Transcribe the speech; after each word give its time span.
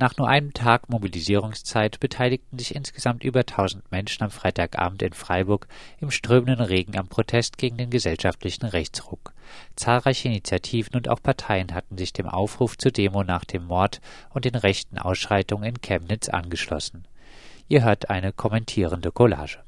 Nach 0.00 0.16
nur 0.16 0.28
einem 0.28 0.54
Tag 0.54 0.88
Mobilisierungszeit 0.88 2.00
beteiligten 2.00 2.58
sich 2.58 2.74
insgesamt 2.74 3.22
über 3.22 3.40
1000 3.40 3.92
Menschen 3.92 4.24
am 4.24 4.30
Freitagabend 4.30 5.02
in 5.02 5.12
Freiburg 5.12 5.68
im 6.00 6.10
strömenden 6.10 6.64
Regen 6.64 6.96
am 6.96 7.06
Protest 7.06 7.58
gegen 7.58 7.76
den 7.76 7.90
gesellschaftlichen 7.90 8.64
Rechtsruck. 8.64 9.34
Zahlreiche 9.76 10.28
Initiativen 10.28 10.96
und 10.96 11.10
auch 11.10 11.22
Parteien 11.22 11.74
hatten 11.74 11.98
sich 11.98 12.14
dem 12.14 12.26
Aufruf 12.26 12.78
zur 12.78 12.92
Demo 12.92 13.24
nach 13.24 13.44
dem 13.44 13.66
Mord 13.66 14.00
und 14.30 14.46
den 14.46 14.54
rechten 14.54 14.96
Ausschreitungen 14.96 15.68
in 15.68 15.82
Chemnitz 15.82 16.30
angeschlossen. 16.30 17.04
Ihr 17.68 17.84
hört 17.84 18.08
eine 18.08 18.32
kommentierende 18.32 19.12
Collage. 19.12 19.58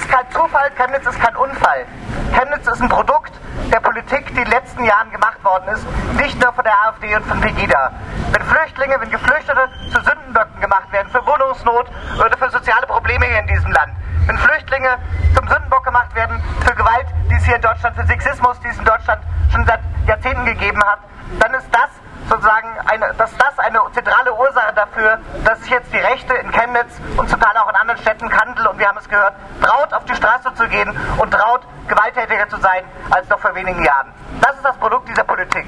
Ist 0.00 0.08
kein 0.08 0.30
Zufall, 0.30 0.70
Chemnitz 0.78 1.06
ist 1.06 1.20
kein 1.20 1.36
Unfall. 1.36 1.84
Chemnitz 2.32 2.66
ist 2.66 2.80
ein 2.80 2.88
Produkt 2.88 3.32
der 3.70 3.80
Politik, 3.80 4.24
die 4.28 4.38
in 4.38 4.44
den 4.44 4.50
letzten 4.50 4.82
Jahren 4.82 5.10
gemacht 5.10 5.44
worden 5.44 5.68
ist, 5.74 5.84
nicht 6.16 6.42
nur 6.42 6.54
von 6.54 6.64
der 6.64 6.72
AfD 6.86 7.14
und 7.14 7.26
von 7.26 7.38
Pegida. 7.38 7.92
Wenn 8.32 8.42
Flüchtlinge, 8.44 8.98
wenn 8.98 9.10
Geflüchtete 9.10 9.68
zu 9.92 10.00
Sündenböcken 10.00 10.58
gemacht 10.58 10.90
werden 10.90 11.10
für 11.10 11.20
Wohnungsnot 11.26 11.90
oder 12.18 12.34
für 12.38 12.48
soziale 12.48 12.86
Probleme 12.86 13.26
hier 13.26 13.40
in 13.40 13.46
diesem 13.48 13.70
Land, 13.72 13.92
wenn 14.24 14.38
Flüchtlinge 14.38 14.96
zum 15.36 15.46
Sündenbock 15.46 15.84
gemacht 15.84 16.14
werden 16.14 16.42
für 16.64 16.74
Gewalt, 16.74 17.06
die 17.30 17.34
es 17.34 17.44
hier 17.44 17.56
in 17.56 17.62
Deutschland, 17.62 17.94
für 17.94 18.06
Sexismus, 18.06 18.58
die 18.60 18.68
es 18.68 18.78
in 18.78 18.86
Deutschland 18.86 19.20
schon 19.52 19.66
seit 19.66 19.80
Jahrzehnten 20.06 20.46
gegeben 20.46 20.82
hat, 20.82 21.00
dann 21.40 21.52
ist 21.52 21.68
das 21.72 21.90
sozusagen 22.30 22.68
eine, 22.86 23.12
dass 23.18 23.36
das 23.36 23.58
eine 23.58 23.80
zentrale 23.92 24.32
Ursache 24.32 24.72
dafür, 24.74 25.18
dass 25.44 25.60
sich 25.60 25.70
jetzt 25.70 25.92
die 25.92 25.98
Rechte 25.98 26.32
in 26.34 26.50
Chemnitz 26.52 27.00
und 27.16 27.28
zum 27.28 27.40
Teil 27.40 27.56
auch 27.56 27.68
in 27.68 27.74
anderen 27.74 28.00
Städten 28.00 28.28
Kandel 28.28 28.68
und 28.68 28.78
wir 28.78 28.86
haben 28.86 28.98
es 28.98 29.08
gehört, 29.08 29.34
traut 29.60 29.92
auf 29.92 30.04
die 30.04 30.14
Straße 30.14 30.54
zu 30.54 30.66
gehen 30.68 30.96
und 31.18 31.30
traut 31.32 31.62
gewalttätiger 31.88 32.48
zu 32.48 32.56
sein 32.60 32.84
als 33.10 33.28
noch 33.28 33.40
vor 33.40 33.54
wenigen 33.54 33.84
Jahren. 33.84 34.12
Das 34.40 34.56
ist 34.56 34.64
das 34.64 34.76
Produkt 34.76 35.08
dieser 35.08 35.24
Politik. 35.24 35.66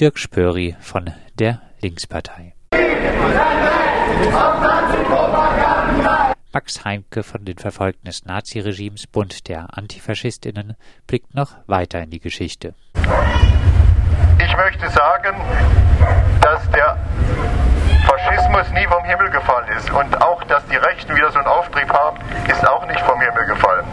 Dirk 0.00 0.18
Spöri 0.18 0.76
von 0.80 1.12
der 1.34 1.60
Linkspartei. 1.80 2.54
Max 6.52 6.84
Heimke 6.84 7.22
von 7.22 7.44
den 7.44 7.58
Verfolgten 7.58 8.06
des 8.06 8.24
Naziregimes 8.24 9.06
Bund 9.08 9.48
der 9.48 9.76
Antifaschistinnen 9.76 10.76
blickt 11.06 11.34
noch 11.34 11.52
weiter 11.66 12.02
in 12.02 12.10
die 12.10 12.20
Geschichte. 12.20 12.74
Ich 14.56 14.62
möchte 14.62 14.88
sagen, 14.88 15.36
dass 16.40 16.70
der 16.70 16.96
Faschismus 18.06 18.70
nie 18.70 18.86
vom 18.86 19.04
Himmel 19.04 19.28
gefallen 19.28 19.68
ist 19.76 19.90
und 19.90 20.22
auch, 20.22 20.42
dass 20.44 20.64
die 20.68 20.76
Rechten 20.76 21.14
wieder 21.14 21.30
so 21.30 21.38
einen 21.40 21.46
Auftrieb 21.46 21.92
haben, 21.92 22.16
ist 22.48 22.66
auch 22.66 22.86
nicht 22.86 23.00
vom 23.00 23.20
Himmel 23.20 23.44
gefallen. 23.48 23.84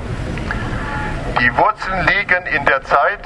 Die 1.38 1.58
Wurzeln 1.58 2.08
liegen 2.08 2.46
in 2.46 2.64
der 2.64 2.82
Zeit 2.84 3.20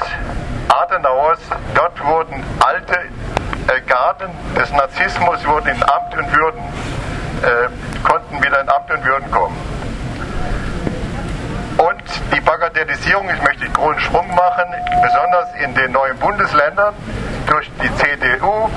Adenauers. 0.70 1.40
Dort 1.76 2.04
wurden 2.04 2.44
alte 2.66 2.96
äh, 2.96 3.82
Garden 3.82 4.32
des 4.58 4.72
Narzissmus 4.72 5.46
wurden 5.46 5.68
in 5.68 5.84
Amt 5.84 6.18
und 6.18 6.36
Würden, 6.36 6.62
äh, 7.44 8.04
konnten 8.04 8.44
wieder 8.44 8.62
in 8.62 8.68
Amt 8.68 8.90
und 8.90 9.06
Würden 9.06 9.30
kommen. 9.30 9.56
Und 11.78 12.04
die 12.36 12.42
Bagatellisierung, 12.42 13.30
ich 13.30 13.44
möchte 13.44 13.66
einen 13.66 13.74
großen 13.76 14.00
Sprung 14.02 14.28
machen, 14.34 14.66
besonders 15.04 15.54
in 15.64 15.76
den 15.76 15.92
neuen 15.92 16.18
Bundesländern 16.18 16.96
durch 17.48 17.70
die 17.82 17.90
CDU, 17.96 18.70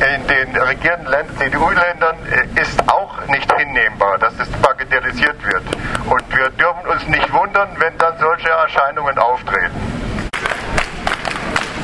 in 0.00 0.26
den 0.26 0.56
regierenden 0.56 1.26
CDU-Ländern 1.38 2.16
äh, 2.30 2.60
ist 2.60 2.78
auch 2.88 3.26
nicht 3.28 3.50
hinnehmbar, 3.52 4.18
dass 4.18 4.34
es 4.38 4.48
bagatellisiert 4.60 5.42
wird. 5.44 5.62
Und 6.10 6.36
wir 6.36 6.50
dürfen 6.50 6.86
uns 6.86 7.06
nicht 7.08 7.32
wundern, 7.32 7.68
wenn 7.78 7.96
dann 7.98 8.18
solche 8.18 8.50
Erscheinungen 8.50 9.18
auftreten. 9.18 9.80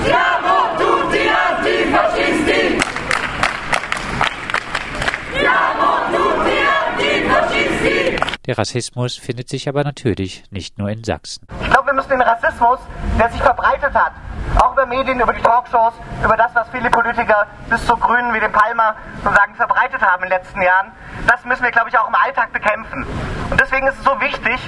Siamo 0.04 0.76
tutti 0.78 1.30
antifascisti! 1.30 2.79
Der 8.46 8.56
Rassismus 8.56 9.18
findet 9.18 9.50
sich 9.50 9.68
aber 9.68 9.84
natürlich 9.84 10.44
nicht 10.50 10.78
nur 10.78 10.88
in 10.88 11.04
Sachsen. 11.04 11.46
Ich 11.60 11.70
glaube, 11.70 11.88
wir 11.88 11.92
müssen 11.92 12.08
den 12.08 12.22
Rassismus, 12.22 12.78
der 13.18 13.28
sich 13.28 13.42
verbreitet 13.42 13.92
hat, 13.92 14.12
auch 14.58 14.72
über 14.72 14.86
Medien, 14.86 15.20
über 15.20 15.34
die 15.34 15.42
Talkshows, 15.42 15.92
über 16.24 16.38
das, 16.38 16.54
was 16.54 16.66
viele 16.70 16.88
Politiker 16.88 17.46
bis 17.68 17.84
zu 17.86 17.94
Grünen 17.96 18.32
wie 18.32 18.40
dem 18.40 18.50
Palmer 18.50 18.96
sozusagen 19.22 19.54
verbreitet 19.56 20.00
haben 20.00 20.24
in 20.24 20.30
den 20.30 20.38
letzten 20.38 20.62
Jahren, 20.62 20.90
das 21.26 21.44
müssen 21.44 21.62
wir, 21.62 21.70
glaube 21.70 21.90
ich, 21.90 21.98
auch 21.98 22.08
im 22.08 22.14
Alltag 22.14 22.50
bekämpfen. 22.54 23.06
Und 23.50 23.60
deswegen 23.60 23.86
ist 23.86 23.98
es 23.98 24.04
so 24.04 24.18
wichtig, 24.20 24.58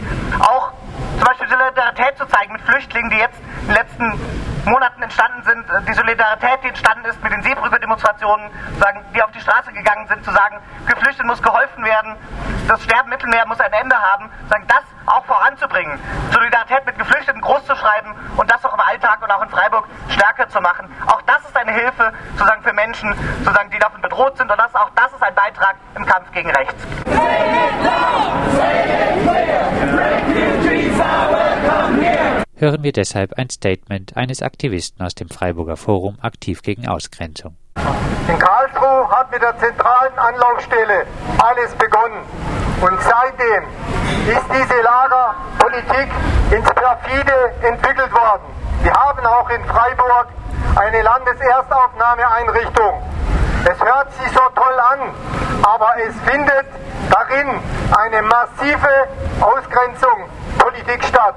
auch 0.40 0.72
zum 1.16 1.24
Beispiel 1.24 1.48
Solidarität 1.48 2.18
zu 2.18 2.26
zeigen 2.26 2.52
mit 2.52 2.62
Flüchtlingen, 2.62 3.10
die 3.10 3.16
jetzt 3.16 3.38
in 3.62 3.68
den 3.68 3.74
letzten 3.74 4.20
Monaten 4.68 5.02
entstanden 5.02 5.42
sind, 5.44 5.64
die 5.88 5.94
Solidarität, 5.94 6.62
die 6.62 6.68
entstanden 6.68 7.06
ist 7.06 7.22
mit 7.22 7.32
den 7.32 7.42
Seebrücke-Demonstrationen, 7.42 8.50
die 9.14 9.22
auf 9.22 9.30
die 9.32 9.40
Straße 9.40 9.72
gegangen 9.72 10.06
sind, 10.08 10.24
zu 10.24 10.30
sagen, 10.30 10.58
Geflüchteten 10.86 11.26
muss 11.26 11.42
geholfen 11.42 11.82
werden, 11.84 12.16
das 12.68 12.82
Sterben 12.82 13.04
im 13.04 13.10
Mittelmeer 13.10 13.46
muss 13.46 13.60
ein 13.60 13.72
Ende 13.72 13.96
haben, 13.96 14.30
sagen, 14.48 14.64
das 14.68 14.82
auch 15.06 15.24
voranzubringen, 15.24 15.98
Solidarität 16.32 16.86
mit 16.86 16.98
Geflüchteten 16.98 17.40
groß 17.40 17.64
zu 17.66 17.74
schreiben 17.74 18.14
und 18.36 18.50
das 18.50 18.64
auch 18.64 18.74
im 18.74 18.80
Alltag 18.80 19.20
und 19.22 19.30
auch 19.30 19.42
in 19.42 19.48
Freiburg 19.48 19.86
stärker 20.08 20.48
zu 20.48 20.60
machen. 20.60 20.88
Auch 21.06 21.20
das 21.22 21.44
ist 21.44 21.56
eine 21.56 21.72
Hilfe 21.72 22.12
sozusagen 22.32 22.62
für 22.62 22.72
Menschen, 22.72 23.14
sozusagen, 23.44 23.70
die 23.70 23.78
davon 23.78 24.00
bedroht 24.00 24.36
sind 24.36 24.50
und 24.50 24.58
das, 24.58 24.74
auch 24.74 24.90
das 24.94 25.12
ist 25.12 25.22
ein 25.22 25.34
Beitrag 25.34 25.76
im 25.96 26.06
Kampf 26.06 26.30
gegen 26.32 26.50
Rechts. 26.50 26.86
Hören 32.56 32.84
wir 32.84 32.92
deshalb 32.92 33.32
ein 33.38 33.50
Statement 33.50 34.16
eines 34.16 34.40
Aktivisten 34.40 35.04
aus 35.04 35.16
dem 35.16 35.28
Freiburger 35.28 35.76
Forum 35.76 36.18
aktiv 36.22 36.62
gegen 36.62 36.86
Ausgrenzung. 36.86 37.56
In 38.28 38.38
Karlsruhe 38.38 39.10
hat 39.10 39.32
mit 39.32 39.42
der 39.42 39.58
zentralen 39.58 40.16
Anlaufstelle 40.16 41.06
alles 41.38 41.74
begonnen. 41.74 42.22
Und 42.82 43.00
seitdem 43.00 43.62
ist 44.26 44.44
diese 44.50 44.82
Lagerpolitik 44.82 46.10
ins 46.50 46.68
Perfide 46.68 47.52
entwickelt 47.62 48.12
worden. 48.12 48.42
Wir 48.82 48.92
haben 48.92 49.24
auch 49.24 49.48
in 49.50 49.64
Freiburg 49.66 50.26
eine 50.74 51.00
Landeserstaufnahmeeinrichtung. 51.02 53.00
Es 53.66 53.80
hört 53.80 54.12
sich 54.14 54.32
so 54.32 54.40
toll 54.56 54.80
an, 54.90 55.14
aber 55.62 55.94
es 56.08 56.12
findet 56.28 56.66
darin 57.08 57.60
eine 57.96 58.22
massive 58.22 59.06
Ausgrenzung 59.40 60.28
Politik 60.58 61.04
statt. 61.04 61.36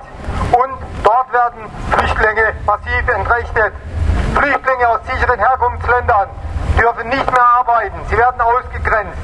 Und 0.52 0.80
dort 1.04 1.32
werden 1.32 1.70
Flüchtlinge 1.92 2.56
massiv 2.66 3.08
entrechtet. 3.08 3.74
Flüchtlinge 4.34 4.90
aus 4.90 5.02
sicheren 5.06 5.38
Herkunftsländern 5.38 6.28
dürfen 6.78 7.10
nicht 7.10 7.32
mehr 7.32 7.48
arbeiten. 7.60 7.98
Sie 8.10 8.18
werden 8.18 8.42
ausgegrenzt. 8.42 9.18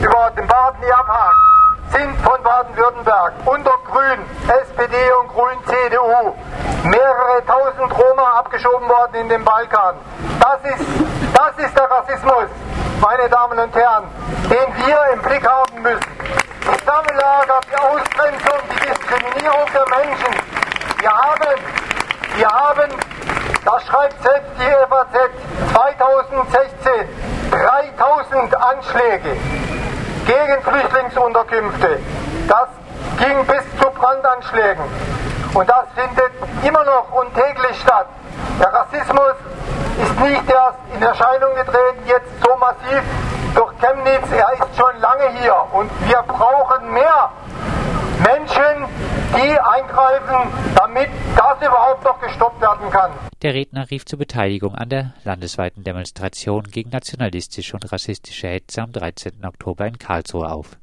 Über 0.00 0.30
den 0.36 0.46
Baden 0.46 0.92
abhakt 0.92 1.36
sind 1.90 2.16
von 2.22 2.42
Baden-Württemberg 2.42 3.34
unter 3.44 3.74
Grün, 3.84 4.18
SPD 4.48 4.96
und 5.20 5.28
Grün, 5.28 5.58
CDU 5.66 6.34
mehrere 6.84 7.44
tausend 7.46 7.92
Roma 7.98 8.38
abgeschoben 8.38 8.88
worden 8.88 9.14
in 9.14 9.28
den 9.28 9.44
Balkan. 9.44 9.94
Das 10.40 10.58
ist, 10.72 10.84
das 11.34 11.64
ist 11.64 11.76
der 11.78 11.90
Rassismus, 11.90 12.48
meine 13.00 13.28
Damen 13.28 13.58
und 13.58 13.74
Herren, 13.74 14.04
den 14.50 14.86
wir 14.86 14.98
im 15.12 15.22
Blick 15.22 15.46
haben 15.46 15.82
müssen. 15.82 16.12
Die 16.62 16.84
Sammellager, 16.84 17.60
die 17.70 17.76
Ausgrenzung, 17.76 18.58
die 18.70 18.86
Diskriminierung 18.86 19.66
der 19.72 19.86
Menschen. 19.88 20.34
Wir 20.98 21.10
haben, 21.10 21.58
wir 22.36 22.48
haben, 22.48 22.90
das 23.64 23.84
schreibt 23.86 24.20
selbst 24.22 24.50
die 24.58 24.72
FAZ, 24.88 25.30
2016 25.72 27.08
3000 27.50 28.56
Anschläge 28.56 29.36
gegen 30.26 30.62
Flüchtlingsunterkünfte. 30.62 31.98
Das 32.48 32.68
ging 33.18 33.46
bis 33.46 33.62
zu 33.80 33.90
Brandanschlägen. 33.90 34.84
Und 35.54 35.68
das 35.68 35.84
findet 35.94 36.32
immer 36.64 36.84
noch 36.84 37.12
und 37.12 37.32
täglich 37.34 37.80
statt. 37.80 38.06
Der 38.58 38.72
Rassismus 38.72 39.34
ist 40.02 40.20
nicht 40.20 40.50
erst 40.50 40.78
in 40.94 41.02
Erscheinung 41.02 41.54
getreten, 41.54 42.02
jetzt 42.06 42.30
so 42.42 42.56
massiv 42.56 43.02
durch 43.54 43.72
Chemnitz. 43.80 44.26
Er 44.32 44.52
ist 44.54 44.76
schon 44.76 45.00
lange 45.00 45.28
hier. 45.38 45.56
Und 45.72 45.90
wir 46.08 46.22
brauchen 46.26 46.92
mehr 46.92 47.30
Menschen, 48.22 48.86
die 49.34 49.58
eingreifen, 49.58 50.52
damit 50.76 51.08
das 51.36 51.58
überhaupt 51.58 52.04
noch 52.04 52.20
gestoppt 52.20 52.60
werden 52.60 52.90
kann. 52.90 53.10
Der 53.42 53.54
Redner 53.54 53.90
rief 53.90 54.04
zur 54.04 54.18
Beteiligung 54.18 54.74
an 54.74 54.88
der 54.88 55.14
landesweiten 55.24 55.82
Demonstration 55.82 56.64
gegen 56.64 56.90
nationalistische 56.90 57.74
und 57.74 57.90
rassistische 57.90 58.48
Hetze 58.48 58.82
am 58.82 58.92
13. 58.92 59.44
Oktober 59.44 59.86
in 59.86 59.98
Karlsruhe 59.98 60.48
auf. 60.50 60.78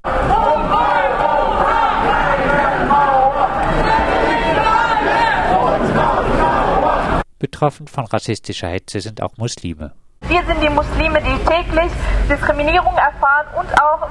Betroffen 7.40 7.88
von 7.88 8.06
rassistischer 8.06 8.68
Hetze 8.68 9.00
sind 9.00 9.22
auch 9.22 9.38
Muslime. 9.38 9.94
Wir 10.28 10.44
sind 10.46 10.62
die 10.62 10.70
Muslime, 10.70 11.22
die 11.22 11.38
täglich 11.46 11.92
Diskriminierung 12.30 12.96
erfahren 12.98 13.48
und 13.56 13.82
auch 13.82 14.08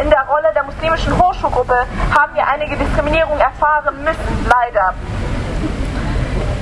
in 0.00 0.10
der 0.10 0.22
Rolle 0.28 0.52
der 0.54 0.62
muslimischen 0.64 1.18
Hochschulgruppe 1.20 1.86
haben 2.16 2.34
wir 2.34 2.46
einige 2.46 2.76
Diskriminierung 2.76 3.38
erfahren 3.38 4.02
müssen, 4.04 4.46
leider. 4.48 4.94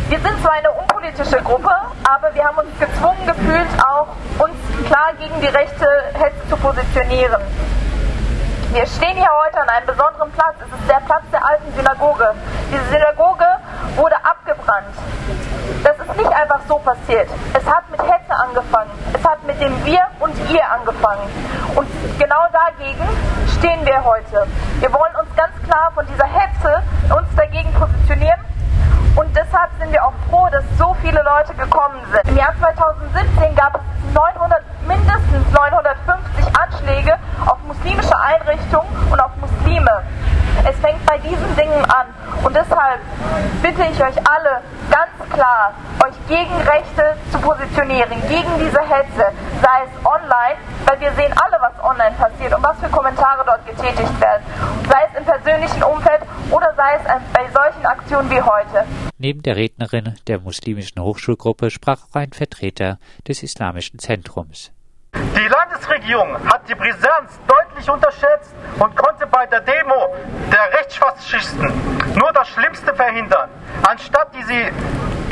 Wir 0.09 0.21
sind 0.21 0.43
zwar 0.43 0.53
eine 0.53 0.71
unpolitische 0.71 1.43
Gruppe, 1.43 1.75
aber 2.09 2.35
wir 2.35 2.45
haben 2.45 2.59
uns 2.59 2.79
gezwungen 2.79 3.27
gefühlt, 3.27 3.69
auch 3.87 4.09
uns 4.39 4.57
klar 4.87 5.13
gegen 5.19 5.41
die 5.41 5.49
rechte 5.49 5.87
Hetze 6.15 6.49
zu 6.49 6.57
positionieren. 6.57 7.43
Wir 8.73 8.87
stehen 8.87 9.17
hier 9.17 9.29
heute 9.45 9.61
an 9.61 9.69
einem 9.69 9.87
besonderen 9.87 10.33
Platz. 10.33 10.55
Es 10.61 10.81
ist 10.81 10.89
der 10.89 11.01
Platz 11.05 11.25
der 11.31 11.45
alten 11.45 11.75
Synagoge. 11.77 12.35
Diese 12.73 12.85
Synagoge 12.85 13.45
wurde 13.97 14.17
abgebrannt. 14.25 14.97
Das 15.85 15.99
ist 15.99 16.17
nicht 16.17 16.33
einfach 16.33 16.61
so 16.67 16.79
passiert. 16.79 17.29
Es 17.53 17.67
hat 17.67 17.91
mit 17.91 18.01
Hetze 18.01 18.32
angefangen. 18.53 18.91
Es 19.13 19.25
hat 19.25 19.43
mit 19.45 19.61
dem 19.61 19.73
Wir 19.85 20.01
und 20.21 20.35
Ihr 20.51 20.71
angefangen. 20.71 21.23
Und 21.75 21.89
genau 22.19 22.45
dagegen 22.53 23.09
stehen 23.59 23.85
wir 23.85 24.05
heute. 24.05 24.47
Wir 24.81 24.93
wollen 24.93 25.15
uns 25.21 25.35
ganz 25.37 25.53
klar 25.65 25.91
von 25.95 26.07
dieser 26.07 26.27
Hetze 26.27 26.83
uns 27.15 27.29
dagegen 27.35 27.73
positionieren. 27.73 28.41
Und 29.17 29.29
deshalb 29.37 29.71
sind 29.79 29.93
wir 29.93 30.05
auch 30.05 30.13
froh, 30.31 30.49
dass 30.51 30.65
so 30.79 30.95
viele 31.03 31.23
Leute 31.23 31.55
gekommen 31.55 32.01
sind. 32.13 32.29
Im 32.29 32.37
Jahr 32.37 32.55
2017 32.59 33.55
gab 33.55 33.77
es 33.77 34.15
900, 34.15 34.63
mindestens 34.87 35.53
950 35.53 36.45
Anschläge 36.59 37.19
auf 37.47 37.59
muslimische 37.67 38.19
Einrichtungen 38.19 38.89
und 39.11 39.21
auf 39.21 39.31
Muslime. 39.37 40.03
Es 40.65 40.77
fängt 40.81 41.05
bei 41.07 41.19
diesen 41.19 41.57
Dingen 41.57 41.85
an. 41.87 42.07
Und 42.43 42.55
deshalb 42.55 43.01
bitte 43.63 43.83
ich 43.83 44.03
euch 44.03 44.17
alle 44.29 44.61
ganz 44.91 45.22
klar, 45.33 45.75
euch 46.05 46.15
gegen 46.29 46.55
Rechte 46.63 47.17
zu 47.31 47.39
positionieren, 47.39 48.21
gegen 48.29 48.53
diese 48.59 48.81
Hetze, 48.81 49.33
sei 49.63 49.79
es 49.85 50.07
online, 50.07 50.59
weil 50.87 51.01
wir 51.01 51.13
sehen 51.13 51.33
alle, 51.37 51.59
was 51.61 51.73
online 51.83 52.15
passiert 52.17 52.55
und 52.55 52.63
was 52.63 52.79
für 52.79 52.89
Kommentare 52.89 53.45
dort 53.45 53.67
getätigt 53.67 54.21
werden, 54.21 54.43
sei 54.89 55.09
es 55.11 55.19
im 55.19 55.25
persönlichen 55.25 55.83
Umfeld 55.83 56.23
oder 56.51 56.73
sei 56.77 56.97
es 56.97 57.03
bei 57.33 57.49
solchen 57.51 57.87
Aktionen 57.87 58.31
wie 58.31 58.41
heute. 58.41 58.85
Neben 59.19 59.43
der 59.43 59.57
Rednerin 59.57 60.17
der 60.27 60.41
muslimischen 60.41 61.03
Hochschulgruppe 61.03 61.71
sprach 61.71 62.01
auch 62.11 62.17
ein 62.17 62.33
Vertreter 62.33 62.99
des 63.27 63.43
Islamischen 63.43 63.99
Zentrums. 63.99 64.73
Die 65.15 65.49
Landesregierung 65.49 66.37
hat 66.49 66.67
die 66.69 66.75
Brisanz 66.75 67.39
deutlich 67.47 67.89
unterschätzt 67.89 68.55
und 68.79 68.97
konnte 68.97 69.27
bei 69.27 69.47
der 69.47 69.61
Demo 69.61 70.15
der 70.51 70.79
Rechtsfaschisten 70.79 71.71
nur 72.19 72.33
das 72.33 72.49
Schlimmste 72.49 72.95
verhindern. 72.95 73.51
Anstatt 73.83 74.35
diese 74.35 74.73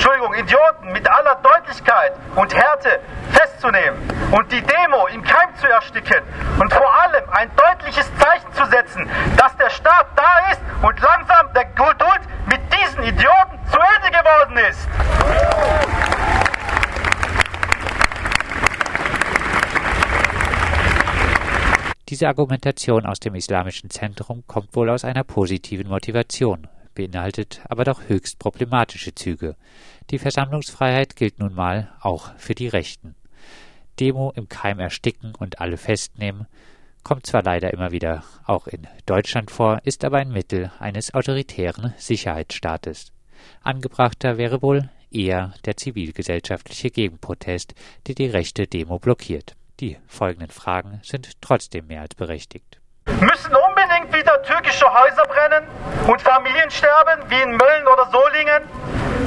Entschuldigung, 0.01 0.33
Idioten 0.33 0.93
mit 0.93 1.07
aller 1.11 1.35
Deutlichkeit 1.43 2.15
und 2.35 2.55
Härte 2.55 3.01
festzunehmen 3.33 3.99
und 4.31 4.51
die 4.51 4.63
Demo 4.63 5.07
im 5.09 5.23
Keim 5.23 5.55
zu 5.57 5.67
ersticken 5.69 6.23
und 6.59 6.73
vor 6.73 6.91
allem 7.03 7.23
ein 7.33 7.51
deutliches 7.55 8.11
Zeichen 8.17 8.51
zu 8.55 8.65
setzen, 8.65 9.07
dass 9.37 9.55
der 9.59 9.69
Staat 9.69 10.07
da 10.17 10.51
ist 10.53 10.61
und 10.81 10.99
langsam 11.03 11.53
der 11.53 11.67
Geduld 11.67 12.23
mit 12.47 12.61
diesen 12.73 13.03
Idioten 13.03 13.59
zu 13.71 13.79
Ende 13.79 14.11
geworden 14.11 14.57
ist. 14.71 14.89
Diese 22.09 22.27
Argumentation 22.27 23.05
aus 23.05 23.21
dem 23.21 23.35
Islamischen 23.35 23.91
Zentrum 23.91 24.45
kommt 24.47 24.75
wohl 24.75 24.89
aus 24.89 25.05
einer 25.05 25.25
positiven 25.25 25.89
Motivation, 25.89 26.69
beinhaltet 26.95 27.61
aber 27.69 27.85
doch 27.85 28.09
höchst 28.09 28.39
problematische 28.39 29.15
Züge. 29.15 29.57
Die 30.11 30.19
Versammlungsfreiheit 30.19 31.17
gilt 31.17 31.39
nun 31.39 31.55
mal 31.55 31.93
auch 32.01 32.35
für 32.37 32.55
die 32.55 32.69
Rechten. 32.69 33.15
Demo 33.99 34.33
im 34.35 34.49
Keim 34.49 34.79
ersticken 34.79 35.35
und 35.35 35.61
alle 35.61 35.77
festnehmen, 35.77 36.47
kommt 37.03 37.27
zwar 37.27 37.43
leider 37.43 37.73
immer 37.73 37.93
wieder 37.93 38.25
auch 38.45 38.67
in 38.67 38.87
Deutschland 39.07 39.51
vor, 39.51 39.81
ist 39.85 40.05
aber 40.05 40.19
ein 40.19 40.33
Mittel 40.33 40.71
eines 40.79 41.15
autoritären 41.15 41.95
Sicherheitsstaates. 41.97 43.13
Angebrachter 43.63 44.39
wäre 44.39 44.63
wohl 44.63 44.91
eher 45.11 45.55
der 45.65 45.77
zivilgesellschaftliche 45.77 46.91
Gegenprotest, 46.91 47.75
der 48.07 48.15
die 48.15 48.27
rechte 48.27 48.67
Demo 48.67 48.99
blockiert. 48.99 49.57
Die 49.81 49.97
folgenden 50.07 50.51
Fragen 50.51 51.01
sind 51.03 51.41
trotzdem 51.41 51.87
mehr 51.87 52.03
als 52.03 52.15
berechtigt. 52.15 52.80
Müssen 53.19 53.55
unbedingt 53.55 54.15
wieder 54.15 54.43
türkische 54.45 54.87
Häuser 54.87 55.25
brennen 55.27 55.67
und 56.07 56.23
Familien 56.23 56.71
sterben, 56.71 57.23
wie 57.29 57.43
in 57.43 57.57
Mölln 57.57 57.87
oder 57.87 58.07
Solingen? 58.07 58.63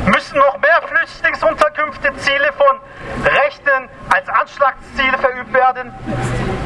Müssen 0.05 0.37
noch 0.37 0.57
mehr 0.59 0.81
Flüchtlingsunterkünfte 0.87 2.15
Ziele 2.17 2.51
von 2.53 2.79
Rechten 3.25 3.89
als 4.09 4.27
Anschlagsziele 4.29 5.17
verübt 5.17 5.53
werden? 5.53 5.93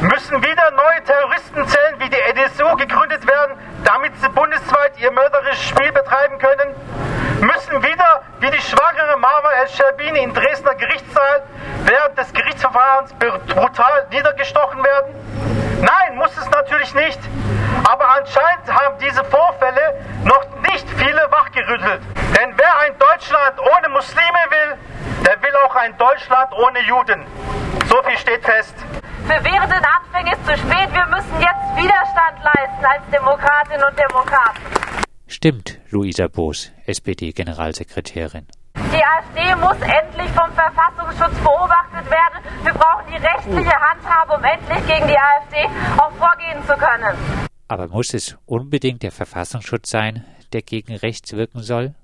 Müssen 0.02 0.42
wieder 0.42 0.70
neue 0.70 1.02
Terroristenzellen 1.04 1.98
wie 1.98 2.08
die 2.08 2.20
NSU 2.20 2.76
gegründet 2.76 3.26
werden, 3.26 3.58
damit 3.84 4.12
sie 4.20 4.28
bundesweit 4.28 4.98
ihr 4.98 5.10
mörderisches 5.10 5.64
Spiel 5.68 5.90
betreiben 5.92 6.38
können? 6.38 6.74
Müssen 7.40 7.82
wieder 7.82 8.22
wie 8.40 8.50
die 8.50 8.60
schwangere 8.60 9.16
Marwa 9.18 9.50
El-Sherbini 9.60 10.22
im 10.22 10.34
Dresdner 10.34 10.74
Gerichtssaal 10.74 11.42
während 11.84 12.16
des 12.16 12.32
Gerichtsverfahrens 12.32 13.14
brutal 13.14 14.06
niedergestochen 14.10 14.82
werden? 14.82 15.67
Nein, 15.80 16.16
muss 16.16 16.36
es 16.36 16.48
natürlich 16.50 16.94
nicht. 16.94 17.18
Aber 17.88 18.08
anscheinend 18.16 18.66
haben 18.68 18.98
diese 18.98 19.24
Vorfälle 19.24 20.04
noch 20.24 20.44
nicht 20.70 20.86
viele 20.96 21.30
wachgerüttelt. 21.30 22.02
Denn 22.36 22.52
wer 22.56 22.78
ein 22.80 22.98
Deutschland 22.98 23.58
ohne 23.60 23.88
Muslime 23.88 24.42
will, 24.50 24.78
der 25.24 25.40
will 25.42 25.54
auch 25.64 25.74
ein 25.76 25.96
Deutschland 25.96 26.52
ohne 26.52 26.80
Juden. 26.80 27.24
So 27.86 28.02
viel 28.02 28.18
steht 28.18 28.44
fest. 28.44 28.74
Für 29.26 29.44
während 29.44 29.72
den 29.72 29.84
Anfängen 29.84 30.32
ist 30.32 30.44
zu 30.46 30.56
spät. 30.56 30.92
Wir 30.92 31.06
müssen 31.06 31.40
jetzt 31.40 31.76
Widerstand 31.76 32.42
leisten 32.42 32.84
als 32.84 33.02
Demokratinnen 33.12 33.84
und 33.86 33.98
Demokraten. 33.98 34.60
Stimmt, 35.26 35.78
Luisa 35.90 36.26
Boos, 36.28 36.72
SPD-Generalsekretärin. 36.86 38.46
Die 39.08 39.40
AfD 39.40 39.54
muss 39.56 39.76
endlich 39.80 40.30
vom 40.32 40.52
Verfassungsschutz 40.52 41.38
beobachtet 41.42 42.10
werden. 42.10 42.44
Wir 42.62 42.74
brauchen 42.74 43.06
die 43.08 43.16
rechtliche 43.16 43.72
Handhabe, 43.80 44.34
um 44.34 44.44
endlich 44.44 44.86
gegen 44.86 45.08
die 45.08 45.16
AfD 45.16 45.66
auch 45.96 46.12
vorgehen 46.12 46.62
zu 46.66 46.74
können. 46.74 47.16
Aber 47.68 47.88
muss 47.88 48.12
es 48.12 48.36
unbedingt 48.44 49.02
der 49.02 49.12
Verfassungsschutz 49.12 49.90
sein, 49.90 50.24
der 50.52 50.60
gegen 50.60 50.94
rechts 50.94 51.32
wirken 51.32 51.62
soll? 51.62 51.94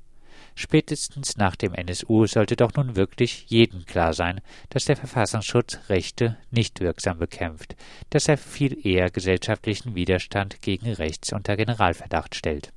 Spätestens 0.54 1.36
nach 1.36 1.56
dem 1.56 1.74
NSU 1.74 2.26
sollte 2.26 2.56
doch 2.56 2.72
nun 2.74 2.96
wirklich 2.96 3.46
jedem 3.48 3.84
klar 3.84 4.14
sein, 4.14 4.40
dass 4.70 4.86
der 4.86 4.96
Verfassungsschutz 4.96 5.80
Rechte 5.90 6.38
nicht 6.50 6.80
wirksam 6.80 7.18
bekämpft, 7.18 7.76
dass 8.10 8.28
er 8.28 8.38
viel 8.38 8.86
eher 8.86 9.10
gesellschaftlichen 9.10 9.94
Widerstand 9.94 10.62
gegen 10.62 10.90
rechts 10.92 11.32
unter 11.34 11.56
Generalverdacht 11.56 12.34
stellt. 12.34 12.72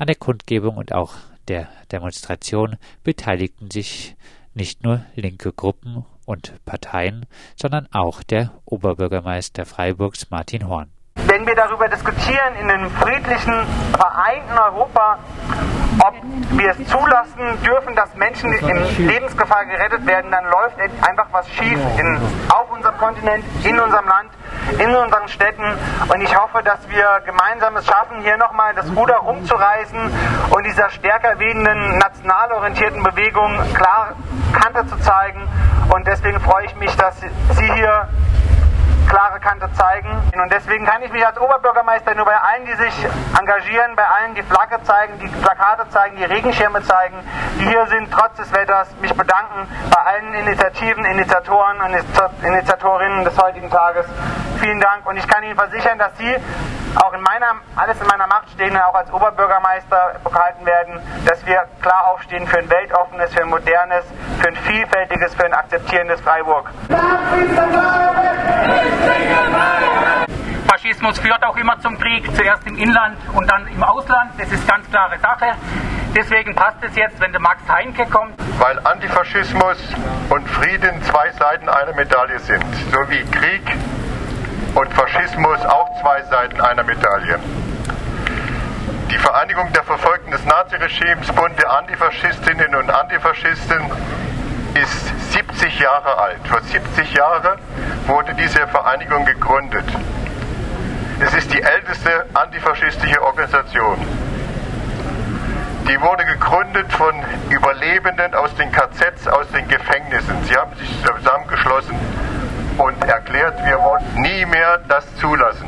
An 0.00 0.06
der 0.06 0.14
Kundgebung 0.14 0.76
und 0.76 0.94
auch 0.94 1.14
der 1.48 1.66
Demonstration 1.90 2.76
beteiligten 3.02 3.68
sich 3.68 4.16
nicht 4.54 4.84
nur 4.84 5.04
linke 5.16 5.52
Gruppen 5.52 6.06
und 6.24 6.54
Parteien, 6.64 7.26
sondern 7.56 7.88
auch 7.92 8.22
der 8.22 8.52
Oberbürgermeister 8.64 9.66
Freiburgs 9.66 10.30
Martin 10.30 10.68
Horn. 10.68 10.92
Wenn 11.16 11.44
wir 11.44 11.56
darüber 11.56 11.88
diskutieren 11.88 12.54
in 12.60 12.70
einem 12.70 12.88
friedlichen, 12.90 13.66
vereinten 13.92 14.56
Europa, 14.56 15.18
ob 15.98 16.14
wir 16.52 16.70
es 16.70 16.88
zulassen 16.88 17.60
dürfen, 17.66 17.96
dass 17.96 18.14
Menschen 18.14 18.52
in 18.52 19.08
Lebensgefahr 19.08 19.66
gerettet 19.66 20.06
werden, 20.06 20.30
dann 20.30 20.44
läuft 20.44 20.78
einfach 20.78 21.26
was 21.32 21.48
schief 21.50 21.80
in, 21.98 22.20
auf 22.50 22.70
unserem 22.70 22.96
Kontinent, 22.98 23.44
in 23.64 23.80
unserem 23.80 24.06
Land, 24.06 24.30
in 24.78 24.94
unseren 24.94 25.28
Städten. 25.28 25.64
Und 26.12 26.20
ich 26.20 26.36
hoffe, 26.36 26.62
dass 26.62 26.78
wir 26.88 27.22
gemeinsam 27.24 27.76
es 27.76 27.86
schaffen, 27.86 28.20
hier 28.22 28.36
nochmal 28.36 28.74
das 28.74 28.86
Ruder 28.94 29.16
rumzureißen 29.16 30.10
und 30.50 30.66
dieser 30.66 30.90
stärker 30.90 31.38
wehenden, 31.38 31.98
national 31.98 32.52
orientierten 32.52 33.02
Bewegung 33.02 33.56
klar 33.74 34.14
Kante 34.52 34.86
zu 34.86 34.98
zeigen. 34.98 35.48
Und 35.90 36.06
deswegen 36.06 36.40
freue 36.40 36.66
ich 36.66 36.76
mich, 36.76 36.94
dass 36.96 37.18
Sie 37.20 37.72
hier 37.72 38.08
klare 39.08 39.40
Kante 39.40 39.68
zeigen. 39.72 40.10
Und 40.40 40.52
deswegen 40.52 40.84
kann 40.84 41.02
ich 41.02 41.10
mich 41.10 41.26
als 41.26 41.38
Oberbürgermeister 41.38 42.14
nur 42.14 42.26
bei 42.26 42.36
allen, 42.36 42.64
die 42.66 42.74
sich 42.74 43.06
engagieren, 43.38 43.96
bei 43.96 44.04
allen, 44.04 44.34
die 44.34 44.42
Flagge 44.42 44.82
zeigen, 44.82 45.18
die 45.18 45.28
Plakate 45.28 45.88
zeigen, 45.90 46.16
die 46.16 46.24
Regenschirme 46.24 46.82
zeigen, 46.82 47.16
die 47.58 47.66
hier 47.66 47.86
sind, 47.86 48.10
trotz 48.12 48.36
des 48.36 48.52
Wetters, 48.52 48.88
mich 49.00 49.14
bedanken 49.14 49.68
bei 49.90 50.00
allen 50.00 50.34
Initiativen, 50.34 51.04
Initiatoren 51.04 51.80
und 51.80 52.44
Initiatorinnen 52.44 53.24
des 53.24 53.36
heutigen 53.38 53.70
Tages. 53.70 54.06
Vielen 54.60 54.80
Dank 54.80 55.06
und 55.06 55.16
ich 55.16 55.26
kann 55.26 55.42
Ihnen 55.42 55.56
versichern, 55.56 55.98
dass 55.98 56.16
Sie 56.18 56.36
auch 56.96 57.12
in 57.12 57.20
meiner, 57.20 57.54
alles 57.76 58.00
in 58.00 58.06
meiner 58.06 58.26
Macht 58.26 58.50
Stehende 58.50 58.84
auch 58.84 58.94
als 58.94 59.12
Oberbürgermeister 59.12 60.16
behalten 60.24 60.66
werden, 60.66 61.00
dass 61.26 61.44
wir 61.46 61.64
klar 61.80 62.08
aufstehen 62.08 62.46
für 62.46 62.58
ein 62.58 62.70
weltoffenes, 62.70 63.32
für 63.32 63.42
ein 63.42 63.48
modernes, 63.48 64.04
für 64.40 64.48
ein 64.48 64.56
vielfältiges, 64.56 65.34
für 65.34 65.44
ein 65.44 65.54
akzeptierendes 65.54 66.20
Freiburg. 66.20 66.70
Faschismus 70.68 71.18
führt 71.18 71.44
auch 71.44 71.56
immer 71.56 71.78
zum 71.80 71.98
Krieg, 71.98 72.24
zuerst 72.36 72.66
im 72.66 72.78
Inland 72.78 73.16
und 73.34 73.50
dann 73.50 73.66
im 73.68 73.82
Ausland. 73.82 74.32
Das 74.38 74.50
ist 74.50 74.66
ganz 74.68 74.88
klare 74.90 75.18
Sache. 75.18 75.54
Deswegen 76.14 76.54
passt 76.54 76.78
es 76.82 76.96
jetzt, 76.96 77.20
wenn 77.20 77.32
der 77.32 77.40
Max 77.40 77.60
Heinke 77.68 78.06
kommt. 78.06 78.34
Weil 78.58 78.78
Antifaschismus 78.84 79.76
und 80.30 80.48
Frieden 80.48 81.02
zwei 81.02 81.30
Seiten 81.32 81.68
einer 81.68 81.94
Medaille 81.94 82.38
sind. 82.38 82.64
So 82.92 83.10
wie 83.10 83.22
Krieg 83.30 83.62
und 84.74 84.92
Faschismus 84.94 85.64
auch 85.66 85.88
zwei 86.00 86.22
Seiten 86.22 86.60
einer 86.60 86.84
Medaille. 86.84 87.38
Die 89.10 89.18
Vereinigung 89.18 89.72
der 89.72 89.84
Verfolgten 89.84 90.30
des 90.30 90.44
Naziregimes, 90.44 91.32
Bund 91.32 91.58
der 91.58 91.72
Antifaschistinnen 91.72 92.74
und 92.74 92.90
Antifaschisten, 92.90 93.90
ist 94.82 95.32
70 95.32 95.80
Jahre 95.80 96.18
alt. 96.18 96.46
Vor 96.46 96.60
70 96.60 97.14
Jahren 97.14 97.58
wurde 98.06 98.34
diese 98.34 98.66
Vereinigung 98.68 99.24
gegründet. 99.24 99.84
Es 101.20 101.34
ist 101.34 101.52
die 101.52 101.60
älteste 101.60 102.26
antifaschistische 102.34 103.20
Organisation. 103.22 103.98
Die 105.88 106.00
wurde 106.00 106.24
gegründet 106.26 106.92
von 106.92 107.14
Überlebenden 107.50 108.34
aus 108.34 108.54
den 108.56 108.70
KZs, 108.70 109.26
aus 109.26 109.48
den 109.48 109.66
Gefängnissen. 109.68 110.44
Sie 110.44 110.54
haben 110.54 110.74
sich 110.76 110.90
zusammengeschlossen 111.02 111.96
und 112.76 113.04
erklärt, 113.04 113.58
wir 113.64 113.78
wollen 113.80 114.04
nie 114.14 114.46
mehr 114.46 114.78
das 114.88 115.04
zulassen. 115.16 115.66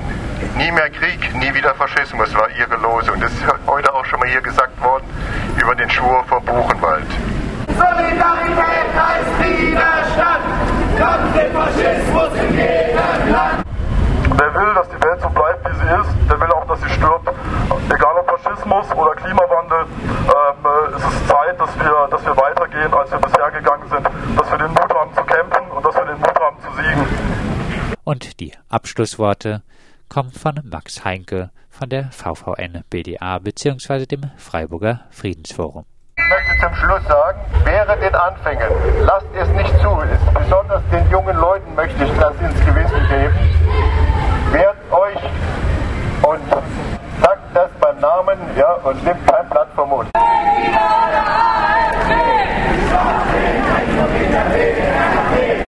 Nie 0.56 0.70
mehr 0.70 0.90
Krieg, 0.90 1.34
nie 1.34 1.52
wieder 1.54 1.74
Faschismus 1.74 2.34
war 2.34 2.48
ihre 2.50 2.76
Lose. 2.76 3.10
Und 3.12 3.22
das 3.22 3.32
ist 3.32 3.42
heute 3.66 3.92
auch 3.92 4.04
schon 4.04 4.20
mal 4.20 4.28
hier 4.28 4.42
gesagt 4.42 4.80
worden 4.80 5.04
über 5.60 5.74
den 5.74 5.90
Schwur 5.90 6.24
vor 6.28 6.40
Buchenwald. 6.42 7.06
Solidarität 8.10 8.90
heißt 8.96 9.38
Widerstand, 9.38 10.44
Kampf 10.98 11.32
den 11.36 11.52
Faschismus 11.52 12.32
in 12.34 12.54
jedem 12.58 13.32
Land. 13.32 13.64
Wer 14.36 14.54
will, 14.54 14.74
dass 14.74 14.88
die 14.88 15.02
Welt 15.02 15.20
so 15.20 15.28
bleibt, 15.28 15.68
wie 15.68 15.74
sie 15.74 15.94
ist, 15.94 16.30
der 16.30 16.40
will 16.40 16.50
auch, 16.52 16.66
dass 16.66 16.80
sie 16.80 16.88
stirbt. 16.88 17.28
Egal 17.88 18.16
ob 18.18 18.40
Faschismus 18.40 18.90
oder 18.92 19.14
Klimawandel, 19.14 19.86
ähm, 19.86 20.96
es 20.96 21.04
ist 21.04 21.28
Zeit, 21.28 21.60
dass 21.60 21.78
wir, 21.78 22.08
dass 22.10 22.24
wir 22.24 22.36
weitergehen, 22.36 22.92
als 22.92 23.10
wir 23.12 23.18
bisher 23.18 23.50
gegangen 23.50 23.88
sind, 23.88 24.08
dass 24.38 24.50
wir 24.50 24.58
den 24.58 24.70
Mut 24.70 24.94
haben 24.94 25.14
zu 25.14 25.22
kämpfen 25.22 25.70
und 25.70 25.84
dass 25.84 25.94
wir 25.94 26.04
den 26.04 26.18
Mut 26.18 26.40
haben 26.40 26.56
zu 26.60 26.82
siegen. 26.82 27.06
Und 28.04 28.40
die 28.40 28.52
Abschlussworte 28.68 29.62
kommen 30.08 30.32
von 30.32 30.60
Max 30.64 31.04
Heinke 31.04 31.50
von 31.68 31.88
der 31.88 32.10
VVN 32.10 32.82
BDA 32.90 33.38
bzw. 33.38 34.06
dem 34.06 34.30
Freiburger 34.36 35.02
Friedensforum. 35.10 35.84
Ich 36.20 36.28
möchte 36.28 36.60
zum 36.60 36.74
Schluss 36.74 37.02
sagen, 37.08 37.40
während 37.64 38.02
den 38.02 38.14
Anfängen, 38.14 38.68
lasst 39.04 39.26
es 39.34 39.48
nicht 39.50 39.72
zu, 39.80 39.98
besonders 40.34 40.82
den 40.92 41.08
jungen 41.10 41.36
Leuten 41.36 41.74
möchte 41.74 42.04
ich 42.04 42.12
das 42.18 42.32
ins 42.40 42.60
Gewissen 42.66 43.08
geben, 43.08 43.34
wehrt 44.52 44.76
euch 44.90 45.18
und 46.22 46.40
sagt 47.22 47.40
das 47.54 47.70
beim 47.80 47.98
Namen 48.00 48.38
ja, 48.56 48.72
und 48.84 49.02
nimmt 49.04 49.26
kein 49.26 49.48
Blatt 49.48 49.68
vom 49.74 49.88
Mund. 49.88 50.10